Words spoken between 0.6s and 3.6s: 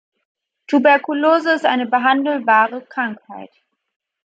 Tuberkulose ist eine behandelbare Krankheit.